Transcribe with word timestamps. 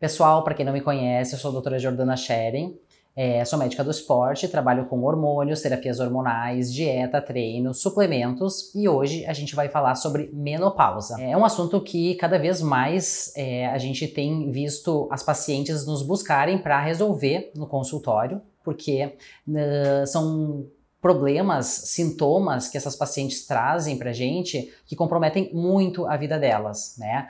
Pessoal, 0.00 0.44
para 0.44 0.54
quem 0.54 0.64
não 0.64 0.72
me 0.72 0.80
conhece, 0.80 1.34
eu 1.34 1.40
sou 1.40 1.48
a 1.48 1.52
doutora 1.52 1.76
Jordana 1.76 2.16
Schering, 2.16 2.78
é, 3.16 3.44
sou 3.44 3.58
médica 3.58 3.82
do 3.82 3.90
esporte, 3.90 4.46
trabalho 4.46 4.86
com 4.86 5.02
hormônios, 5.02 5.60
terapias 5.60 5.98
hormonais, 5.98 6.72
dieta, 6.72 7.20
treino, 7.20 7.74
suplementos 7.74 8.72
e 8.76 8.88
hoje 8.88 9.26
a 9.26 9.32
gente 9.32 9.56
vai 9.56 9.68
falar 9.68 9.96
sobre 9.96 10.30
menopausa. 10.32 11.20
É 11.20 11.36
um 11.36 11.44
assunto 11.44 11.80
que 11.80 12.14
cada 12.14 12.38
vez 12.38 12.62
mais 12.62 13.32
é, 13.36 13.66
a 13.66 13.76
gente 13.76 14.06
tem 14.06 14.52
visto 14.52 15.08
as 15.10 15.24
pacientes 15.24 15.84
nos 15.84 16.00
buscarem 16.00 16.58
para 16.58 16.80
resolver 16.80 17.50
no 17.56 17.66
consultório, 17.66 18.40
porque 18.62 19.16
uh, 19.48 20.06
são 20.06 20.68
problemas, 21.00 21.66
sintomas 21.66 22.68
que 22.68 22.76
essas 22.76 22.94
pacientes 22.94 23.44
trazem 23.44 23.98
para 23.98 24.12
gente 24.12 24.72
que 24.86 24.94
comprometem 24.94 25.52
muito 25.52 26.06
a 26.06 26.16
vida 26.16 26.38
delas, 26.38 26.94
né? 26.98 27.28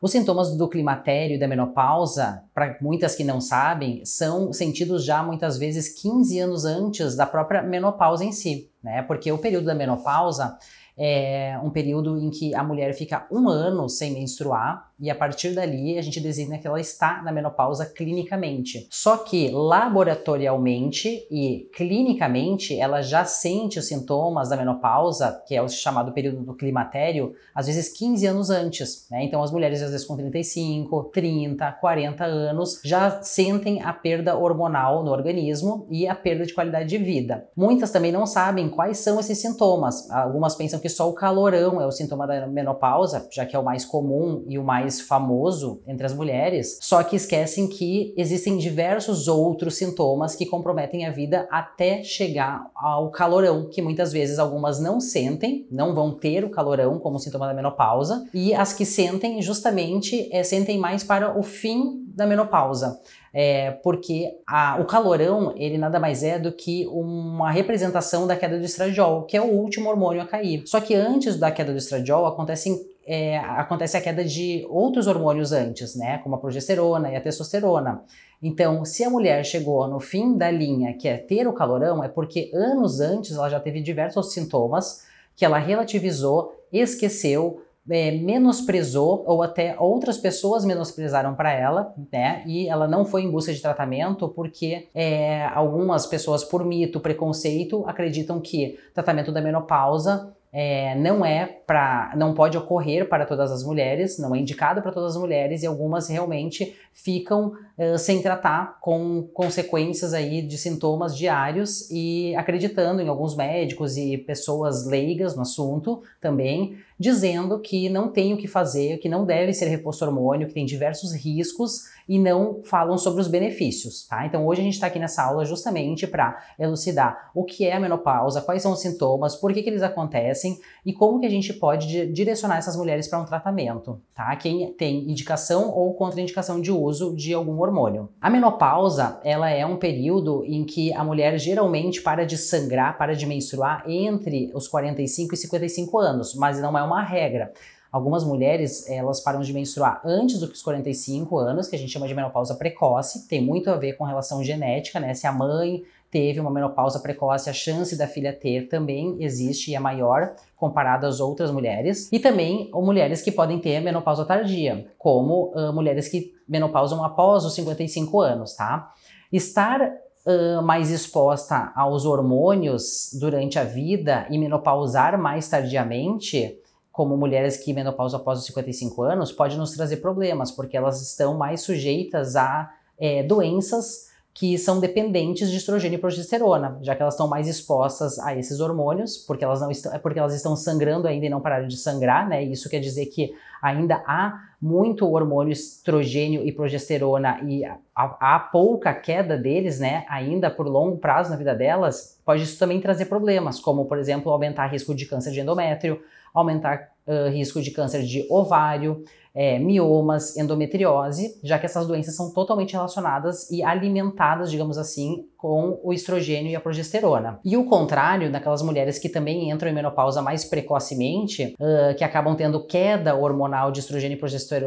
Os 0.00 0.12
sintomas 0.12 0.56
do 0.56 0.68
climatério 0.68 1.34
e 1.34 1.38
da 1.38 1.48
menopausa, 1.48 2.44
para 2.54 2.78
muitas 2.80 3.16
que 3.16 3.24
não 3.24 3.40
sabem, 3.40 4.04
são 4.04 4.52
sentidos 4.52 5.04
já 5.04 5.22
muitas 5.22 5.58
vezes 5.58 5.88
15 6.00 6.38
anos 6.38 6.64
antes 6.64 7.16
da 7.16 7.26
própria 7.26 7.62
menopausa 7.62 8.24
em 8.24 8.30
si, 8.30 8.70
né? 8.82 9.02
Porque 9.02 9.30
o 9.32 9.38
período 9.38 9.66
da 9.66 9.74
menopausa 9.74 10.56
é 10.96 11.58
um 11.62 11.70
período 11.70 12.16
em 12.18 12.30
que 12.30 12.54
a 12.54 12.62
mulher 12.62 12.92
fica 12.94 13.26
um 13.30 13.48
ano 13.48 13.88
sem 13.88 14.12
menstruar 14.12 14.87
e 15.00 15.10
a 15.10 15.14
partir 15.14 15.54
dali 15.54 15.98
a 15.98 16.02
gente 16.02 16.20
designa 16.20 16.58
que 16.58 16.66
ela 16.66 16.80
está 16.80 17.22
na 17.22 17.32
menopausa 17.32 17.86
clinicamente. 17.86 18.86
Só 18.90 19.18
que 19.18 19.50
laboratorialmente 19.50 21.26
e 21.30 21.68
clinicamente 21.74 22.78
ela 22.78 23.00
já 23.02 23.24
sente 23.24 23.78
os 23.78 23.86
sintomas 23.86 24.48
da 24.48 24.56
menopausa, 24.56 25.42
que 25.46 25.54
é 25.54 25.62
o 25.62 25.68
chamado 25.68 26.12
período 26.12 26.42
do 26.42 26.54
climatério, 26.54 27.34
às 27.54 27.66
vezes 27.66 27.96
15 27.96 28.26
anos 28.26 28.50
antes. 28.50 29.06
Né? 29.10 29.24
Então 29.24 29.42
as 29.42 29.52
mulheres 29.52 29.82
às 29.82 29.90
vezes 29.90 30.06
com 30.06 30.16
35, 30.16 31.04
30, 31.12 31.72
40 31.72 32.24
anos 32.24 32.80
já 32.84 33.22
sentem 33.22 33.82
a 33.82 33.92
perda 33.92 34.36
hormonal 34.36 35.04
no 35.04 35.12
organismo 35.12 35.86
e 35.90 36.06
a 36.08 36.14
perda 36.14 36.44
de 36.44 36.54
qualidade 36.54 36.88
de 36.88 36.98
vida. 36.98 37.48
Muitas 37.56 37.90
também 37.90 38.10
não 38.10 38.26
sabem 38.26 38.68
quais 38.68 38.98
são 38.98 39.20
esses 39.20 39.38
sintomas. 39.38 40.10
Algumas 40.10 40.56
pensam 40.56 40.80
que 40.80 40.88
só 40.88 41.08
o 41.08 41.14
calorão 41.14 41.80
é 41.80 41.86
o 41.86 41.92
sintoma 41.92 42.26
da 42.26 42.46
menopausa, 42.46 43.28
já 43.30 43.46
que 43.46 43.54
é 43.54 43.58
o 43.58 43.64
mais 43.64 43.84
comum 43.84 44.44
e 44.48 44.58
o 44.58 44.64
mais 44.64 44.87
mais 44.88 45.00
famoso 45.02 45.82
entre 45.86 46.06
as 46.06 46.14
mulheres, 46.14 46.78
só 46.80 47.02
que 47.02 47.14
esquecem 47.14 47.68
que 47.68 48.14
existem 48.16 48.56
diversos 48.56 49.28
outros 49.28 49.76
sintomas 49.76 50.34
que 50.34 50.46
comprometem 50.46 51.04
a 51.04 51.10
vida 51.10 51.46
até 51.50 52.02
chegar 52.02 52.70
ao 52.74 53.10
calorão, 53.10 53.68
que 53.68 53.82
muitas 53.82 54.12
vezes 54.12 54.38
algumas 54.38 54.80
não 54.80 54.98
sentem, 54.98 55.66
não 55.70 55.94
vão 55.94 56.12
ter 56.12 56.42
o 56.42 56.50
calorão 56.50 56.98
como 56.98 57.18
sintoma 57.18 57.46
da 57.46 57.52
menopausa, 57.52 58.26
e 58.32 58.54
as 58.54 58.72
que 58.72 58.86
sentem 58.86 59.42
justamente 59.42 60.28
é, 60.32 60.42
sentem 60.42 60.78
mais 60.78 61.04
para 61.04 61.38
o 61.38 61.42
fim 61.42 62.07
da 62.18 62.26
menopausa. 62.26 63.00
É, 63.32 63.70
porque 63.82 64.36
a, 64.46 64.78
o 64.80 64.84
calorão 64.84 65.54
ele 65.56 65.78
nada 65.78 66.00
mais 66.00 66.22
é 66.22 66.38
do 66.38 66.50
que 66.52 66.86
uma 66.88 67.50
representação 67.50 68.26
da 68.26 68.36
queda 68.36 68.58
do 68.58 68.64
estradiol, 68.64 69.22
que 69.22 69.36
é 69.36 69.40
o 69.40 69.46
último 69.46 69.88
hormônio 69.88 70.20
a 70.20 70.26
cair. 70.26 70.64
Só 70.66 70.80
que 70.80 70.94
antes 70.94 71.38
da 71.38 71.50
queda 71.50 71.72
do 71.72 71.78
estradiol 71.78 72.26
acontecem 72.26 72.76
é, 73.10 73.38
acontece 73.38 73.96
a 73.96 74.02
queda 74.02 74.22
de 74.22 74.66
outros 74.68 75.06
hormônios 75.06 75.50
antes, 75.50 75.96
né, 75.96 76.18
como 76.18 76.34
a 76.34 76.38
progesterona 76.38 77.10
e 77.10 77.16
a 77.16 77.20
testosterona. 77.22 78.02
Então, 78.42 78.84
se 78.84 79.02
a 79.02 79.08
mulher 79.08 79.42
chegou 79.46 79.88
no 79.88 79.98
fim 79.98 80.36
da 80.36 80.50
linha, 80.50 80.92
que 80.92 81.08
é 81.08 81.16
ter 81.16 81.48
o 81.48 81.54
calorão, 81.54 82.04
é 82.04 82.08
porque 82.08 82.50
anos 82.52 83.00
antes 83.00 83.34
ela 83.34 83.48
já 83.48 83.58
teve 83.58 83.80
diversos 83.80 84.34
sintomas 84.34 85.06
que 85.34 85.42
ela 85.42 85.56
relativizou, 85.56 86.52
esqueceu, 86.70 87.62
é, 87.90 88.10
menosprezou 88.12 89.24
ou 89.26 89.42
até 89.42 89.76
outras 89.78 90.18
pessoas 90.18 90.64
menosprezaram 90.64 91.34
para 91.34 91.52
ela, 91.52 91.94
né? 92.12 92.42
E 92.46 92.68
ela 92.68 92.86
não 92.86 93.04
foi 93.04 93.22
em 93.22 93.30
busca 93.30 93.52
de 93.52 93.60
tratamento 93.60 94.28
porque 94.28 94.88
é, 94.94 95.44
algumas 95.46 96.06
pessoas, 96.06 96.44
por 96.44 96.64
mito, 96.64 97.00
preconceito, 97.00 97.84
acreditam 97.86 98.40
que 98.40 98.78
tratamento 98.94 99.32
da 99.32 99.40
menopausa 99.40 100.34
é, 100.52 100.94
não 100.94 101.24
é 101.24 101.46
para, 101.46 102.12
não 102.16 102.32
pode 102.32 102.56
ocorrer 102.56 103.08
para 103.08 103.26
todas 103.26 103.52
as 103.52 103.62
mulheres, 103.62 104.18
não 104.18 104.34
é 104.34 104.38
indicado 104.38 104.80
para 104.80 104.92
todas 104.92 105.14
as 105.14 105.20
mulheres 105.20 105.62
e 105.62 105.66
algumas 105.66 106.08
realmente 106.08 106.74
ficam 106.92 107.52
uh, 107.76 107.98
sem 107.98 108.22
tratar 108.22 108.78
com 108.80 109.28
consequências 109.34 110.14
aí 110.14 110.40
de 110.40 110.56
sintomas 110.56 111.16
diários 111.16 111.90
e 111.90 112.34
acreditando 112.34 113.02
em 113.02 113.08
alguns 113.08 113.36
médicos 113.36 113.96
e 113.96 114.16
pessoas 114.16 114.86
leigas 114.86 115.36
no 115.36 115.42
assunto 115.42 116.02
também 116.20 116.78
dizendo 116.98 117.60
que 117.60 117.88
não 117.88 118.08
tem 118.08 118.34
o 118.34 118.36
que 118.36 118.48
fazer, 118.48 118.98
que 118.98 119.08
não 119.08 119.24
deve 119.24 119.52
ser 119.52 119.66
reposto 119.66 120.04
hormônio, 120.04 120.48
que 120.48 120.54
tem 120.54 120.66
diversos 120.66 121.14
riscos 121.14 121.84
e 122.08 122.18
não 122.18 122.62
falam 122.64 122.96
sobre 122.96 123.20
os 123.20 123.28
benefícios, 123.28 124.06
tá? 124.06 124.24
Então 124.24 124.46
hoje 124.46 124.60
a 124.60 124.64
gente 124.64 124.74
está 124.74 124.86
aqui 124.86 124.98
nessa 124.98 125.22
aula 125.22 125.44
justamente 125.44 126.06
para 126.06 126.38
elucidar 126.58 127.30
o 127.34 127.44
que 127.44 127.66
é 127.66 127.74
a 127.74 127.80
menopausa, 127.80 128.40
quais 128.40 128.62
são 128.62 128.72
os 128.72 128.80
sintomas, 128.80 129.36
por 129.36 129.52
que, 129.52 129.62
que 129.62 129.68
eles 129.68 129.82
acontecem 129.82 130.58
e 130.84 130.92
como 130.92 131.20
que 131.20 131.26
a 131.26 131.30
gente 131.30 131.52
pode 131.52 132.06
direcionar 132.06 132.56
essas 132.56 132.76
mulheres 132.76 133.08
para 133.08 133.20
um 133.20 133.24
tratamento, 133.24 134.00
tá? 134.14 134.34
Quem 134.36 134.72
tem 134.72 135.10
indicação 135.10 135.70
ou 135.70 135.92
contraindicação 135.94 136.60
de 136.60 136.72
uso 136.72 137.14
de 137.14 137.34
algum 137.34 137.60
hormônio. 137.60 138.08
A 138.20 138.30
menopausa, 138.30 139.20
ela 139.22 139.50
é 139.50 139.66
um 139.66 139.76
período 139.76 140.44
em 140.46 140.64
que 140.64 140.92
a 140.94 141.04
mulher 141.04 141.38
geralmente 141.38 142.00
para 142.00 142.24
de 142.24 142.38
sangrar, 142.38 142.96
para 142.96 143.14
de 143.14 143.26
menstruar 143.26 143.84
entre 143.86 144.50
os 144.54 144.66
45 144.68 145.34
e 145.34 145.36
55 145.36 145.98
anos, 145.98 146.34
mas 146.34 146.60
não 146.60 146.76
é 146.76 146.82
uma 146.82 147.02
regra. 147.02 147.52
Algumas 147.90 148.22
mulheres, 148.22 148.88
elas 148.88 149.20
param 149.20 149.40
de 149.40 149.52
menstruar 149.52 150.02
antes 150.04 150.38
dos 150.38 150.60
45 150.62 151.38
anos, 151.38 151.68
que 151.68 151.76
a 151.76 151.78
gente 151.78 151.90
chama 151.90 152.06
de 152.06 152.14
menopausa 152.14 152.54
precoce, 152.54 153.26
tem 153.26 153.40
muito 153.40 153.70
a 153.70 153.76
ver 153.76 153.94
com 153.94 154.04
relação 154.04 154.44
genética, 154.44 155.00
né? 155.00 155.14
Se 155.14 155.26
a 155.26 155.32
mãe 155.32 155.82
teve 156.10 156.40
uma 156.40 156.50
menopausa 156.50 157.00
precoce, 157.00 157.48
a 157.48 157.52
chance 157.52 157.96
da 157.96 158.06
filha 158.06 158.32
ter 158.32 158.68
também 158.68 159.16
existe 159.20 159.70
e 159.70 159.74
é 159.74 159.80
maior 159.80 160.34
comparado 160.56 161.06
às 161.06 161.20
outras 161.20 161.50
mulheres. 161.50 162.10
E 162.12 162.18
também 162.18 162.70
mulheres 162.74 163.22
que 163.22 163.32
podem 163.32 163.58
ter 163.58 163.80
menopausa 163.80 164.24
tardia, 164.24 164.86
como 164.98 165.52
uh, 165.54 165.72
mulheres 165.72 166.08
que 166.08 166.34
menopausam 166.48 167.04
após 167.04 167.44
os 167.44 167.54
55 167.54 168.20
anos, 168.20 168.54
tá? 168.54 168.92
Estar 169.32 169.80
uh, 169.80 170.62
mais 170.62 170.90
exposta 170.90 171.72
aos 171.74 172.04
hormônios 172.04 173.10
durante 173.18 173.58
a 173.58 173.64
vida 173.64 174.26
e 174.30 174.38
menopausar 174.38 175.18
mais 175.18 175.48
tardiamente 175.48 176.58
como 176.98 177.16
mulheres 177.16 177.56
que 177.56 177.72
menopausam 177.72 178.18
após 178.18 178.40
os 178.40 178.46
55 178.46 179.02
anos, 179.04 179.30
pode 179.30 179.56
nos 179.56 179.70
trazer 179.70 179.98
problemas, 179.98 180.50
porque 180.50 180.76
elas 180.76 181.00
estão 181.00 181.38
mais 181.38 181.60
sujeitas 181.60 182.34
a 182.34 182.74
é, 182.98 183.22
doenças 183.22 184.08
que 184.34 184.58
são 184.58 184.80
dependentes 184.80 185.48
de 185.48 185.58
estrogênio 185.58 185.96
e 185.96 186.00
progesterona, 186.00 186.76
já 186.82 186.96
que 186.96 187.02
elas 187.02 187.14
estão 187.14 187.28
mais 187.28 187.46
expostas 187.46 188.18
a 188.18 188.34
esses 188.34 188.58
hormônios, 188.58 189.16
porque 189.16 189.44
elas 189.44 189.60
não 189.60 189.70
estão, 189.70 189.94
é 189.94 189.98
porque 190.00 190.18
elas 190.18 190.34
estão 190.34 190.56
sangrando 190.56 191.06
ainda 191.06 191.24
e 191.24 191.28
não 191.28 191.40
pararam 191.40 191.68
de 191.68 191.76
sangrar, 191.76 192.28
né? 192.28 192.42
Isso 192.42 192.68
quer 192.68 192.80
dizer 192.80 193.06
que 193.06 193.32
ainda 193.62 194.02
há 194.04 194.48
muito 194.60 195.08
hormônio 195.08 195.52
estrogênio 195.52 196.44
e 196.44 196.50
progesterona 196.50 197.38
e 197.46 197.62
há, 197.94 198.48
pouca 198.52 198.92
queda 198.92 199.38
deles, 199.38 199.78
né? 199.78 200.04
Ainda 200.08 200.50
por 200.50 200.66
longo 200.66 200.98
prazo 200.98 201.30
na 201.30 201.36
vida 201.36 201.54
delas, 201.54 202.20
pode 202.24 202.42
isso 202.42 202.58
também 202.58 202.80
trazer 202.80 203.04
problemas, 203.04 203.60
como 203.60 203.84
por 203.84 203.98
exemplo 203.98 204.32
aumentar 204.32 204.66
risco 204.66 204.96
de 204.96 205.06
câncer 205.06 205.30
de 205.30 205.38
endométrio, 205.38 206.02
aumentar 206.34 206.88
uh, 207.06 207.30
risco 207.30 207.60
de 207.60 207.70
câncer 207.70 208.02
de 208.02 208.26
ovário, 208.30 209.04
é, 209.34 209.58
miomas, 209.58 210.36
endometriose, 210.36 211.38
já 211.44 211.58
que 211.58 211.66
essas 211.66 211.86
doenças 211.86 212.16
são 212.16 212.32
totalmente 212.32 212.72
relacionadas 212.72 213.50
e 213.50 213.62
alimentadas, 213.62 214.50
digamos 214.50 214.76
assim, 214.76 215.28
com 215.38 215.78
o 215.84 215.92
estrogênio 215.92 216.50
e 216.50 216.56
a 216.56 216.60
progesterona. 216.60 217.38
E 217.44 217.56
o 217.56 217.64
contrário, 217.64 218.30
daquelas 218.30 218.60
mulheres 218.60 218.98
que 218.98 219.08
também 219.08 219.52
entram 219.52 219.70
em 219.70 219.72
menopausa 219.72 220.20
mais 220.20 220.44
precocemente, 220.44 221.54
uh, 221.60 221.94
que 221.96 222.02
acabam 222.02 222.34
tendo 222.34 222.66
queda 222.66 223.14
hormonal 223.14 223.70
de 223.70 223.78
estrogênio 223.78 224.18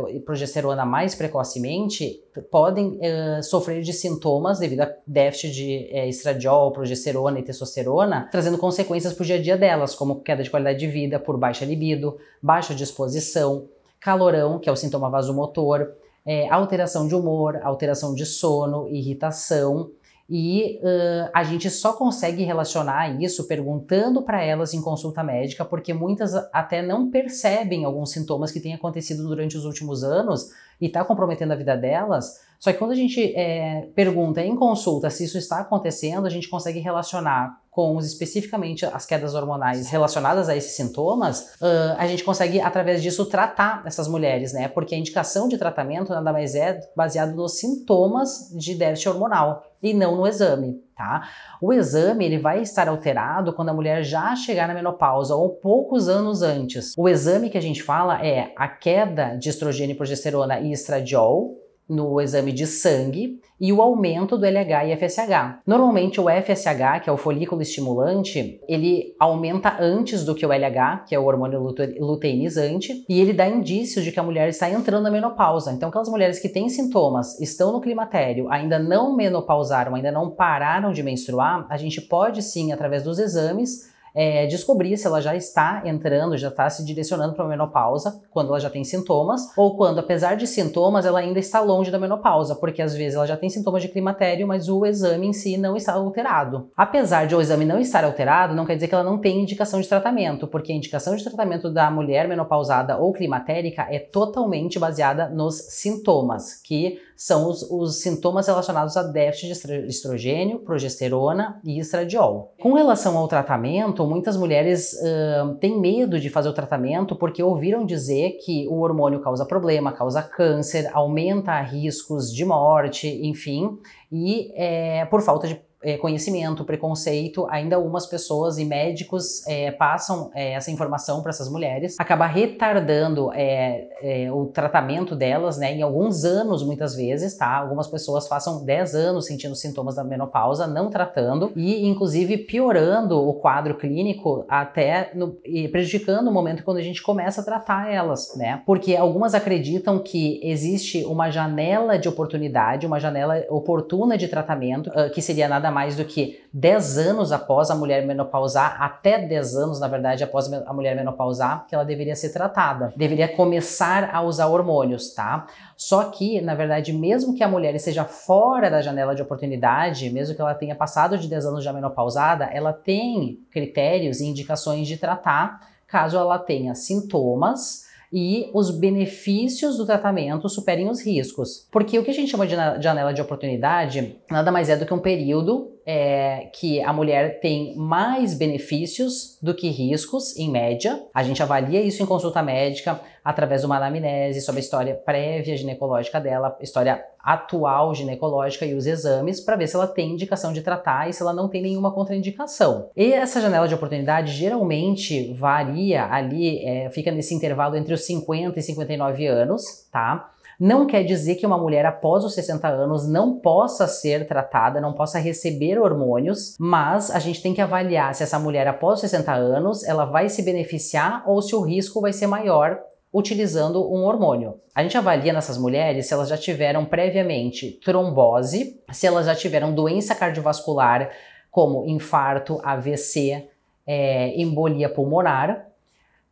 e 0.10 0.20
progesterona 0.22 0.86
mais 0.86 1.14
precocemente, 1.14 2.24
podem 2.50 2.88
uh, 2.88 3.44
sofrer 3.44 3.82
de 3.82 3.92
sintomas 3.92 4.60
devido 4.60 4.80
a 4.80 4.94
déficit 5.06 5.52
de 5.52 5.90
uh, 5.92 6.08
estradiol, 6.08 6.72
progesterona 6.72 7.38
e 7.38 7.44
testosterona, 7.44 8.30
trazendo 8.32 8.58
consequências 8.58 9.12
para 9.12 9.24
o 9.24 9.26
dia 9.26 9.36
a 9.36 9.42
dia 9.42 9.58
delas, 9.58 9.94
como 9.94 10.22
queda 10.22 10.42
de 10.42 10.50
qualidade 10.50 10.80
de 10.80 10.88
vida 10.88 11.20
por 11.20 11.38
baixa 11.38 11.66
libido, 11.66 12.18
baixa 12.42 12.74
disposição, 12.74 13.68
calorão, 14.00 14.58
que 14.58 14.70
é 14.70 14.72
o 14.72 14.78
sintoma 14.78 15.10
vasomotor, 15.10 15.92
é, 16.26 16.48
alteração 16.50 17.08
de 17.08 17.16
humor, 17.16 17.60
alteração 17.64 18.14
de 18.14 18.26
sono, 18.26 18.88
irritação. 18.90 19.92
E 20.34 20.80
uh, 20.82 21.30
a 21.34 21.44
gente 21.44 21.70
só 21.70 21.92
consegue 21.92 22.46
relacionar 22.46 23.22
isso 23.22 23.50
perguntando 23.50 24.22
para 24.22 24.42
elas 24.42 24.74
em 24.74 24.82
consulta 24.82 25.22
médica, 25.22 25.66
porque 25.66 25.94
muitas 25.94 26.34
até 26.54 26.82
não 26.82 27.12
percebem 27.12 27.84
alguns 27.84 28.12
sintomas 28.12 28.50
que 28.50 28.62
têm 28.62 28.74
acontecido 28.74 29.28
durante 29.28 29.58
os 29.58 29.66
últimos 29.66 30.06
anos 30.06 30.48
e 30.80 30.86
está 30.86 31.04
comprometendo 31.04 31.52
a 31.52 31.56
vida 31.58 31.76
delas. 31.76 32.40
Só 32.62 32.72
que 32.72 32.78
quando 32.78 32.92
a 32.92 32.96
gente 32.96 33.34
é, 33.36 33.90
pergunta 33.94 34.42
em 34.42 34.56
consulta 34.56 35.10
se 35.10 35.26
isso 35.26 35.38
está 35.38 35.60
acontecendo, 35.60 36.26
a 36.26 36.30
gente 36.30 36.48
consegue 36.48 36.80
relacionar 36.80 37.60
com 37.70 38.00
especificamente 38.00 38.86
as 38.86 39.06
quedas 39.06 39.34
hormonais 39.34 39.90
relacionadas 39.90 40.48
a 40.48 40.56
esses 40.56 40.76
sintomas, 40.76 41.56
uh, 41.62 41.96
a 41.98 42.08
gente 42.08 42.24
consegue, 42.24 42.62
através 42.62 43.02
disso, 43.02 43.26
tratar 43.26 43.82
essas 43.86 44.08
mulheres, 44.08 44.54
né? 44.54 44.68
Porque 44.68 44.96
a 44.96 44.98
indicação 44.98 45.50
de 45.50 45.58
tratamento 45.58 46.10
nada 46.14 46.32
mais 46.32 46.56
é 46.56 46.80
baseado 46.96 47.36
nos 47.36 47.60
sintomas 47.60 48.50
de 48.56 48.76
déficit 48.76 49.10
hormonal 49.10 49.71
e 49.82 49.94
não 49.94 50.16
no 50.16 50.28
exame, 50.28 50.82
tá? 50.96 51.28
O 51.62 51.74
exame 51.74 52.26
ele 52.26 52.38
vai 52.38 52.62
estar 52.62 52.88
alterado 52.88 53.54
quando 53.54 53.70
a 53.70 53.74
mulher 53.74 54.04
já 54.04 54.36
chegar 54.36 54.68
na 54.68 54.74
menopausa 54.74 55.36
ou 55.36 55.50
poucos 55.50 56.08
anos 56.08 56.42
antes. 56.42 56.94
O 56.98 57.08
exame 57.10 57.50
que 57.50 57.58
a 57.58 57.62
gente 57.62 57.82
fala 57.82 58.26
é 58.26 58.54
a 58.56 58.68
queda 58.68 59.36
de 59.36 59.50
estrogênio, 59.50 59.96
progesterona 59.96 60.60
e 60.60 60.72
estradiol, 60.72 61.61
no 61.92 62.22
exame 62.22 62.54
de 62.54 62.66
sangue 62.66 63.42
e 63.60 63.72
o 63.74 63.82
aumento 63.82 64.38
do 64.38 64.46
LH 64.46 64.86
e 64.86 64.96
FSH. 64.96 65.60
Normalmente 65.68 66.20
o 66.20 66.26
FSH, 66.30 67.04
que 67.04 67.10
é 67.10 67.14
o 67.14 67.18
folículo 67.18 67.62
estimulante, 67.62 68.60
ele 68.68 69.14
aumenta 69.20 69.78
antes 69.80 70.24
do 70.24 70.34
que 70.34 70.46
o 70.46 70.54
LH, 70.54 71.04
que 71.06 71.14
é 71.14 71.20
o 71.20 71.26
hormônio 71.26 71.60
luteinizante, 72.00 73.06
e 73.08 73.20
ele 73.20 73.34
dá 73.34 73.48
indícios 73.48 74.06
de 74.06 74.12
que 74.12 74.20
a 74.20 74.24
mulher 74.24 74.48
está 74.48 74.70
entrando 74.70 75.04
na 75.04 75.12
menopausa. 75.12 75.72
Então 75.72 75.90
aquelas 75.90 76.10
mulheres 76.10 76.40
que 76.40 76.50
têm 76.50 76.70
sintomas, 76.70 77.40
estão 77.40 77.74
no 77.74 77.82
climatério, 77.82 78.50
ainda 78.50 78.80
não 78.80 79.16
menopausaram, 79.16 79.94
ainda 79.94 80.12
não 80.12 80.32
pararam 80.32 80.92
de 80.92 81.04
menstruar, 81.04 81.68
a 81.70 81.78
gente 81.78 82.00
pode 82.02 82.42
sim, 82.42 82.72
através 82.72 83.04
dos 83.04 83.20
exames, 83.20 83.92
é, 84.16 84.46
descobrir 84.48 84.98
se 84.98 85.08
ela 85.08 85.22
já 85.22 85.36
está 85.36 85.82
entrando, 85.86 86.38
já 86.38 86.50
está 86.50 86.70
se 86.70 86.86
direcionando 86.86 87.34
para 87.34 87.46
a 87.46 87.48
menopausa, 87.48 88.22
quando 88.30 88.50
ela 88.50 88.60
já 88.60 88.70
tem 88.70 88.84
sintomas, 88.84 89.42
ou 89.58 89.76
quando, 89.76 90.00
apesar 90.00 90.36
de 90.36 90.48
sintomas, 90.48 91.06
ela 91.06 91.20
ainda 91.20 91.40
está 91.40 91.60
longe 91.60 91.92
da 91.92 92.00
menopausa, 92.00 92.56
porque 92.56 92.82
às 92.82 92.96
vezes 92.96 93.16
ela 93.16 93.28
já 93.28 93.38
tem 93.38 93.50
sintomas 93.50 93.82
de 93.82 93.90
climatério, 93.90 94.48
mas 94.48 94.70
o 94.70 94.86
exame 94.86 95.28
em 95.28 95.34
si 95.34 95.58
não 95.58 95.76
está 95.76 95.94
alterado. 95.94 96.70
Apesar 96.76 97.28
de 97.28 97.36
o 97.36 97.42
exame 97.42 97.66
não 97.66 97.80
estar 97.80 98.04
alterado, 98.04 98.56
não 98.56 98.66
quer 98.66 98.76
dizer 98.76 98.88
que 98.88 98.96
ela 98.96 99.04
não 99.04 99.18
tem 99.18 99.42
indicação 99.42 99.80
de 99.80 99.88
tratamento, 99.88 100.48
porque 100.48 100.72
a 100.72 100.76
indicação 100.76 101.16
de 101.16 101.24
tratamento 101.24 101.70
da 101.70 101.90
mulher 101.90 102.28
menopausada 102.28 102.98
ou 102.98 103.14
climatérica 103.14 103.88
é 103.90 104.00
totalmente 104.00 104.80
baseada 104.80 105.30
nos 105.30 105.56
sintomas, 105.56 106.56
que 106.62 107.00
são 107.22 107.48
os, 107.48 107.62
os 107.70 108.02
sintomas 108.02 108.48
relacionados 108.48 108.98
a 108.98 109.04
déficit 109.04 109.54
de 109.68 109.86
estrogênio, 109.86 110.58
progesterona 110.58 111.62
e 111.64 111.80
estradiol. 111.80 112.56
Com 112.60 112.74
relação 112.74 113.16
ao 113.16 113.28
tratamento, 113.28 114.08
muitas 114.08 114.36
mulheres 114.36 114.94
uh, 114.94 115.54
têm 115.60 115.80
medo 115.80 116.20
de 116.20 116.32
fazer 116.32 116.50
o 116.50 116.54
tratamento 116.54 117.16
porque 117.16 117.44
ouviram 117.44 117.86
dizer 117.86 118.40
que 118.44 118.68
o 118.68 118.80
hormônio 118.80 119.22
causa 119.22 119.46
problema, 119.46 119.92
causa 119.92 120.24
câncer, 120.24 120.90
aumenta 120.94 121.62
riscos 121.62 122.34
de 122.34 122.44
morte, 122.44 123.08
enfim, 123.08 123.70
e 124.12 124.52
é, 124.56 125.06
por 125.06 125.22
falta 125.22 125.48
de 125.48 125.62
é, 125.84 125.98
conhecimento, 125.98 126.64
preconceito, 126.64 127.48
ainda 127.50 127.76
algumas 127.76 128.06
pessoas 128.06 128.58
e 128.58 128.66
médicos 128.66 129.46
é, 129.48 129.72
passam 129.72 130.32
é, 130.36 130.54
essa 130.54 130.72
informação 130.72 131.22
para 131.22 131.32
essas 131.32 131.50
mulheres, 131.50 132.00
acaba 132.00 132.26
retardando 132.26 133.32
é, 133.34 133.88
é, 134.02 134.32
o 134.32 134.46
tratamento 134.48 135.16
delas, 135.16 135.58
né, 135.58 135.74
em 135.74 135.82
alguns 135.82 136.24
anos 136.24 136.64
muitas 136.64 136.96
vezes, 136.96 137.36
tá? 137.36 137.58
Algumas 137.58 137.88
pessoas 137.88 138.28
passam 138.28 138.64
10 138.64 138.96
anos 138.96 139.26
sentindo 139.26 139.56
sintomas 139.56 139.96
da 139.96 140.04
menopausa, 140.04 140.68
não 140.68 140.90
tratando 140.90 141.52
e 141.56 141.88
inclusive 141.88 142.38
piorando 142.38 143.18
o 143.18 143.34
quadro 143.34 143.76
clínico 143.76 144.46
até 144.48 145.12
no, 145.16 145.38
prejudicando 145.72 146.28
o 146.28 146.32
momento 146.32 146.64
quando 146.64 146.78
a 146.78 146.84
gente 146.84 147.02
começa 147.02 147.42
a 147.42 147.44
tratar 147.44 147.92
elas, 147.92 148.36
né? 148.36 148.62
Porque 148.66 148.96
algumas 148.96 149.34
acreditam 149.34 150.00
que 150.00 150.40
existe 150.44 151.04
uma 151.06 151.30
janela 151.30 151.98
de 151.98 152.08
oportunidade, 152.08 152.86
uma 152.86 153.00
janela 153.00 153.44
oportuna 153.50 154.18
de 154.18 154.28
tratamento, 154.28 154.90
uh, 154.90 155.10
que 155.12 155.22
seria 155.22 155.48
mais 155.72 155.96
do 155.96 156.06
que 156.06 156.44
10 156.54 156.98
anos 156.98 157.32
após 157.32 157.72
a 157.72 157.76
mulher 157.76 158.06
menopausar, 158.06 158.76
até 158.80 159.18
10 159.18 159.56
anos, 159.56 159.80
na 159.80 159.88
verdade, 159.88 160.24
após 160.24 160.52
a 160.52 160.74
mulher 160.74 160.96
menopausar, 160.96 161.66
que 161.68 161.74
ela 161.74 161.84
deveria 161.84 162.16
ser 162.16 162.30
tratada. 162.30 162.94
Deveria 162.96 163.28
começar 163.28 164.14
a 164.14 164.22
usar 164.22 164.48
hormônios, 164.48 165.14
tá? 165.14 165.48
Só 165.76 166.04
que, 166.04 166.40
na 166.42 166.54
verdade, 166.54 166.94
mesmo 166.94 167.34
que 167.34 167.44
a 167.44 167.48
mulher 167.48 167.74
esteja 167.74 168.06
fora 168.06 168.70
da 168.70 168.82
janela 168.82 169.16
de 169.16 169.22
oportunidade, 169.22 170.10
mesmo 170.10 170.36
que 170.36 170.42
ela 170.42 170.54
tenha 170.54 170.76
passado 170.76 171.18
de 171.18 171.28
10 171.28 171.46
anos 171.48 171.64
já 171.64 171.74
menopausada, 171.74 172.46
ela 172.46 172.74
tem 172.74 173.40
critérios 173.50 174.20
e 174.20 174.26
indicações 174.26 174.88
de 174.88 174.98
tratar 174.98 175.72
caso 175.88 176.18
ela 176.18 176.40
tenha 176.40 176.74
sintomas 176.74 177.91
e 178.12 178.50
os 178.54 178.72
benefícios 178.72 179.78
do 179.78 179.86
tratamento 179.86 180.50
superem 180.50 180.90
os 180.90 181.06
riscos. 181.06 181.68
Porque 181.72 181.98
o 181.98 182.04
que 182.04 182.12
a 182.12 182.14
gente 182.14 182.30
chama 182.30 182.46
de 182.46 182.56
janela 182.56 183.14
de 183.14 183.22
oportunidade 183.22 184.18
nada 184.30 184.52
mais 184.52 184.70
é 184.70 184.76
do 184.76 184.86
que 184.86 184.94
um 184.94 185.00
período 185.00 185.72
é, 185.86 186.50
que 186.54 186.82
a 186.82 186.94
mulher 186.94 187.40
tem 187.40 187.76
mais 187.76 188.34
benefícios 188.34 189.38
do 189.42 189.54
que 189.54 189.70
riscos, 189.70 190.36
em 190.38 190.50
média. 190.50 191.02
A 191.14 191.24
gente 191.24 191.42
avalia 191.42 191.82
isso 191.82 192.02
em 192.04 192.06
consulta 192.06 192.42
médica 192.42 193.00
através 193.24 193.62
de 193.62 193.68
uma 193.68 193.78
anamnese 193.78 194.42
sobre 194.42 194.60
a 194.60 194.64
história 194.64 194.96
prévia 194.96 195.56
ginecológica 195.56 196.20
dela, 196.20 196.58
história 196.60 197.04
atual 197.24 197.94
ginecológica 197.94 198.66
e 198.66 198.74
os 198.74 198.88
exames 198.88 199.40
para 199.40 199.56
ver 199.56 199.68
se 199.68 199.76
ela 199.76 199.88
tem 199.88 200.12
indicação 200.12 200.52
de 200.52 200.62
tratar 200.62 201.08
e 201.08 201.14
se 201.14 201.22
ela 201.22 201.34
não 201.34 201.48
tem 201.48 201.62
nenhuma 201.62 201.94
contraindicação. 201.94 202.90
E 202.96 203.14
essa 203.14 203.40
janela 203.40 203.68
de 203.68 203.76
oportunidade 203.76 204.34
geralmente 204.34 205.34
varia 205.34 206.06
ali, 206.06 206.66
é, 206.66 206.90
fica 206.90 207.12
nesse 207.12 207.36
intervalo 207.36 207.76
entre 207.76 207.94
os 207.94 208.06
50 208.06 208.60
e 208.60 208.64
59 208.64 209.28
anos, 209.28 209.88
tá? 209.92 210.32
Não 210.64 210.86
quer 210.86 211.04
dizer 211.04 211.38
que 211.38 211.46
uma 211.48 211.58
mulher 211.58 211.88
após 211.88 212.24
os 212.24 212.36
60 212.36 212.68
anos 212.68 213.10
não 213.10 213.40
possa 213.40 213.88
ser 213.88 214.28
tratada, 214.28 214.80
não 214.80 214.94
possa 214.94 215.18
receber 215.18 215.80
hormônios, 215.80 216.56
mas 216.60 217.10
a 217.10 217.18
gente 217.18 217.42
tem 217.42 217.52
que 217.52 217.62
avaliar 217.62 218.14
se 218.14 218.22
essa 218.22 218.38
mulher 218.38 218.68
após 218.68 218.94
os 218.94 219.10
60 219.10 219.34
anos 219.34 219.84
ela 219.84 220.06
vai 220.06 220.30
se 220.30 220.44
beneficiar 220.44 221.24
ou 221.26 221.42
se 221.42 221.56
o 221.56 221.62
risco 221.62 222.00
vai 222.00 222.14
ser 222.14 222.28
maior 222.28 222.80
utilizando 223.12 223.92
um 223.92 224.04
hormônio. 224.04 224.60
A 224.76 224.84
gente 224.84 224.96
avalia 224.96 225.34
nessas 225.34 225.58
mulheres 225.58 226.06
se 226.06 226.14
elas 226.14 226.30
já 226.30 226.38
tiveram 226.38 226.86
previamente 226.86 227.80
trombose, 227.84 228.80
se 228.92 229.08
elas 229.08 229.26
já 229.26 229.34
tiveram 229.34 229.74
doença 229.74 230.14
cardiovascular 230.14 231.10
como 231.50 231.88
infarto, 231.88 232.62
AVC, 232.64 233.50
é, 233.88 234.40
embolia 234.40 234.88
pulmonar 234.90 235.71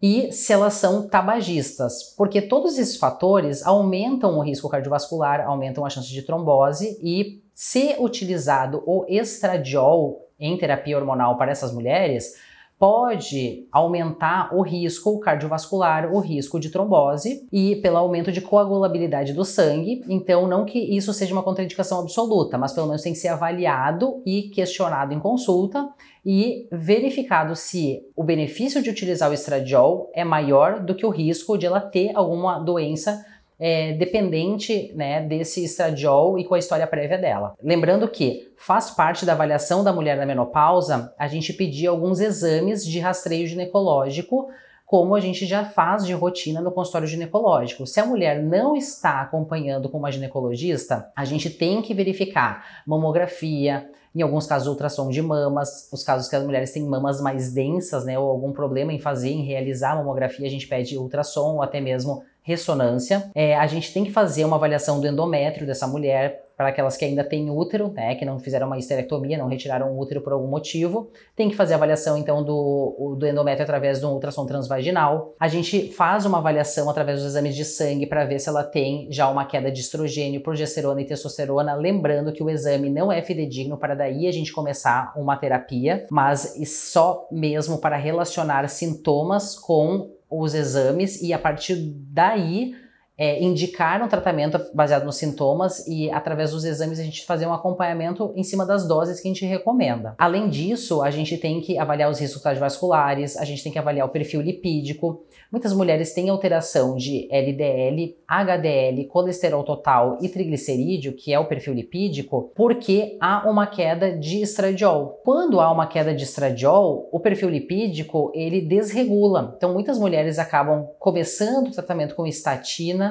e 0.02 0.32
se 0.32 0.54
elas 0.54 0.76
são 0.76 1.08
tabagistas, 1.08 2.14
porque 2.16 2.42
todos 2.42 2.78
esses 2.78 2.98
fatores 2.98 3.66
aumentam 3.66 4.38
o 4.38 4.42
risco 4.42 4.70
cardiovascular, 4.70 5.42
aumentam 5.46 5.86
a 5.86 5.90
chance 5.90 6.10
de 6.10 6.22
trombose 6.22 6.98
e 7.02 7.44
se 7.54 7.96
utilizado 8.00 8.82
o 8.86 9.06
estradiol 9.10 10.26
em 10.40 10.58
terapia 10.58 10.98
hormonal 10.98 11.38
para 11.38 11.52
essas 11.52 11.74
mulheres, 11.74 12.36
pode 12.80 13.68
aumentar 13.74 14.56
o 14.56 14.62
risco 14.62 15.20
cardiovascular, 15.20 16.14
o 16.14 16.20
risco 16.20 16.58
de 16.58 16.70
trombose 16.70 17.46
e 17.52 17.76
pelo 17.76 17.98
aumento 17.98 18.32
de 18.32 18.40
coagulabilidade 18.40 19.34
do 19.34 19.44
sangue. 19.44 20.02
Então, 20.08 20.48
não 20.48 20.64
que 20.64 20.80
isso 20.80 21.14
seja 21.14 21.34
uma 21.34 21.44
contraindicação 21.44 22.00
absoluta, 22.00 22.58
mas 22.58 22.72
pelo 22.72 22.88
menos 22.88 23.02
tem 23.02 23.12
que 23.12 23.20
ser 23.20 23.28
avaliado 23.28 24.24
e 24.26 24.44
questionado 24.44 25.14
em 25.14 25.20
consulta 25.20 25.90
e 26.26 26.68
verificado 26.72 27.54
se 27.54 28.02
o 28.16 28.24
benefício 28.24 28.82
de 28.82 28.90
utilizar 28.90 29.30
o 29.30 29.34
estradiol 29.34 30.10
é 30.16 30.24
maior 30.24 30.80
do 30.80 30.96
que 30.96 31.06
o 31.06 31.10
risco 31.10 31.58
de 31.58 31.66
ela 31.66 31.82
ter 31.82 32.16
alguma 32.16 32.60
doença 32.60 33.26
é, 33.60 33.94
dependente 33.94 34.94
né, 34.96 35.22
desse 35.22 35.64
estradiol 35.66 36.40
e 36.40 36.46
com 36.46 36.56
a 36.56 36.60
história 36.60 36.88
prévia 36.88 37.18
dela. 37.18 37.56
Lembrando 37.62 38.08
que 38.08 38.52
faz 38.56 38.92
parte 38.92 39.26
da 39.26 39.34
avaliação 39.34 39.84
da 39.84 39.92
mulher 39.92 40.18
na 40.18 40.26
menopausa 40.26 41.14
a 41.18 41.28
gente 41.28 41.52
pedir 41.52 41.88
alguns 41.88 42.20
exames 42.20 42.86
de 42.86 43.00
rastreio 43.00 43.46
ginecológico 43.48 44.48
como 44.86 45.14
a 45.14 45.20
gente 45.20 45.46
já 45.46 45.66
faz 45.66 46.04
de 46.04 46.14
rotina 46.14 46.62
no 46.62 46.72
consultório 46.72 47.08
ginecológico. 47.08 47.86
Se 47.86 48.00
a 48.00 48.06
mulher 48.08 48.42
não 48.42 48.76
está 48.76 49.22
acompanhando 49.22 49.88
com 49.88 50.00
uma 50.00 50.12
ginecologista, 50.12 51.12
a 51.16 51.24
gente 51.26 51.48
tem 51.48 51.80
que 51.80 51.94
verificar 51.94 52.82
mamografia, 52.88 53.88
em 54.16 54.24
alguns 54.24 54.48
casos 54.48 54.68
ultrassom 54.68 55.10
de 55.10 55.22
mamas, 55.22 55.88
os 55.94 56.04
casos 56.04 56.28
que 56.28 56.36
as 56.36 56.44
mulheres 56.44 56.74
têm 56.74 56.84
mamas 56.84 57.22
mais 57.22 57.54
densas, 57.54 58.04
né, 58.04 58.18
ou 58.18 58.32
algum 58.32 58.52
problema 58.52 58.92
em 58.92 58.98
fazer, 58.98 59.30
em 59.30 59.44
realizar 59.44 59.92
a 59.92 59.96
mamografia, 59.98 60.48
a 60.48 60.50
gente 60.50 60.68
pede 60.68 60.98
ultrassom 60.98 61.58
ou 61.58 61.62
até 61.62 61.80
mesmo 61.80 62.24
ressonância. 62.50 63.30
É, 63.36 63.56
a 63.56 63.68
gente 63.68 63.94
tem 63.94 64.04
que 64.04 64.12
fazer 64.12 64.44
uma 64.44 64.56
avaliação 64.56 65.00
do 65.00 65.08
endométrio 65.08 65.68
dessa 65.68 65.88
mulher, 65.88 66.44
para 66.60 66.68
aquelas 66.68 66.98
que 66.98 67.06
ainda 67.06 67.24
têm 67.24 67.50
útero, 67.50 67.94
né, 67.94 68.16
que 68.16 68.26
não 68.26 68.38
fizeram 68.38 68.68
uma 68.68 68.78
histerectomia, 68.78 69.38
não 69.38 69.48
retiraram 69.48 69.94
o 69.94 69.98
útero 69.98 70.20
por 70.20 70.34
algum 70.34 70.48
motivo. 70.48 71.10
Tem 71.34 71.48
que 71.48 71.56
fazer 71.56 71.76
avaliação, 71.76 72.18
então, 72.18 72.44
do, 72.44 73.16
do 73.18 73.26
endométrio 73.26 73.64
através 73.64 74.02
de 74.02 74.06
um 74.06 74.10
ultrassom 74.10 74.46
transvaginal. 74.46 75.34
A 75.40 75.48
gente 75.48 75.88
faz 75.94 76.26
uma 76.26 76.40
avaliação 76.40 76.90
através 76.90 77.20
dos 77.20 77.28
exames 77.28 77.56
de 77.56 77.64
sangue 77.64 78.06
para 78.06 78.26
ver 78.26 78.40
se 78.40 78.50
ela 78.50 78.62
tem 78.62 79.08
já 79.10 79.30
uma 79.30 79.46
queda 79.46 79.72
de 79.72 79.80
estrogênio, 79.80 80.44
progesterona 80.44 81.02
e 81.02 81.06
testosterona. 81.06 81.76
Lembrando 81.76 82.34
que 82.34 82.44
o 82.44 82.50
exame 82.50 82.90
não 82.90 83.10
é 83.10 83.22
fidedigno 83.22 83.78
para 83.78 83.96
daí 83.96 84.28
a 84.28 84.32
gente 84.34 84.52
começar 84.52 85.14
uma 85.16 85.38
terapia, 85.38 86.08
mas 86.12 86.56
só 86.66 87.26
mesmo 87.32 87.78
para 87.78 87.96
relacionar 87.96 88.68
sintomas 88.68 89.58
com 89.58 90.19
os 90.30 90.54
exames 90.54 91.22
e 91.22 91.34
a 91.34 91.40
partir 91.40 91.76
daí 92.12 92.76
é, 93.20 93.44
indicar 93.44 94.02
um 94.02 94.08
tratamento 94.08 94.58
baseado 94.74 95.04
nos 95.04 95.18
sintomas 95.18 95.86
e, 95.86 96.10
através 96.10 96.52
dos 96.52 96.64
exames, 96.64 97.02
a 97.02 97.04
gente 97.04 97.26
fazer 97.26 97.46
um 97.46 97.54
acompanhamento 97.54 98.32
em 98.34 98.44
cima 98.44 98.66
das 98.66 98.88
doses 98.88 99.20
que 99.20 99.28
a 99.28 99.32
gente 99.32 99.46
recomenda. 99.46 100.16
Além 100.18 100.48
disso, 100.48 101.02
a 101.02 101.12
gente 101.12 101.38
tem 101.38 101.60
que 101.60 101.78
avaliar 101.78 102.10
os 102.10 102.18
riscos 102.18 102.42
cardiovasculares, 102.42 103.36
a 103.36 103.44
gente 103.44 103.62
tem 103.62 103.74
que 103.74 103.78
avaliar 103.78 104.08
o 104.08 104.10
perfil 104.10 104.40
lipídico. 104.40 105.26
Muitas 105.52 105.74
mulheres 105.74 106.14
têm 106.14 106.30
alteração 106.30 106.96
de 106.96 107.28
LDL, 107.30 108.16
HDL, 108.26 109.06
colesterol 109.08 109.64
total 109.64 110.18
e 110.22 110.30
triglicerídeo, 110.30 111.14
que 111.14 111.34
é 111.34 111.40
o 111.40 111.48
perfil 111.48 111.74
lipídico, 111.74 112.54
porque 112.56 113.18
há 113.20 113.50
uma 113.50 113.68
queda 113.68 114.18
de 114.18 114.42
estradiol. 114.42 115.20
Quando 115.26 115.60
há 115.60 115.70
uma 115.70 115.88
queda 115.88 116.14
de 116.14 116.24
estradiol, 116.24 117.10
o 117.12 117.20
perfil 117.20 117.50
lipídico 117.50 118.32
ele 118.34 118.62
desregula. 118.62 119.56
Então, 119.58 119.74
muitas 119.74 120.00
mulheres 120.00 120.40
acabam 120.40 120.88
começando 121.00 121.68
o 121.68 121.72
tratamento 121.72 122.16
com 122.16 122.26
estatina 122.26 123.09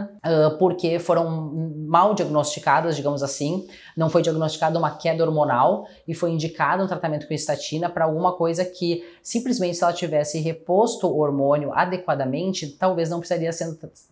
porque 0.58 0.98
foram 0.98 1.52
mal 1.86 2.14
diagnosticadas, 2.14 2.96
digamos 2.96 3.22
assim. 3.22 3.66
Não 3.96 4.10
foi 4.10 4.22
diagnosticada 4.22 4.78
uma 4.78 4.90
queda 4.90 5.24
hormonal 5.24 5.86
e 6.06 6.14
foi 6.14 6.30
indicado 6.30 6.82
um 6.82 6.86
tratamento 6.86 7.26
com 7.26 7.34
estatina 7.34 7.88
para 7.88 8.04
alguma 8.04 8.32
coisa 8.32 8.64
que 8.64 9.02
simplesmente 9.22 9.76
se 9.76 9.84
ela 9.84 9.92
tivesse 9.92 10.38
reposto 10.40 11.06
o 11.06 11.18
hormônio 11.18 11.72
adequadamente, 11.72 12.66
talvez 12.66 13.08
não 13.10 13.20
precisaria 13.20 13.50